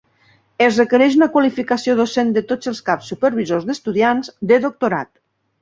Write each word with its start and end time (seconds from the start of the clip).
Es 0.67 0.79
requereix 0.79 1.17
una 1.17 1.27
qualificació 1.35 1.95
docent 2.01 2.33
de 2.39 2.43
tots 2.53 2.71
els 2.73 2.81
caps 2.89 3.13
supervisors 3.13 3.69
d'estudiants 3.71 4.35
de 4.55 4.63
doctorat. 4.69 5.15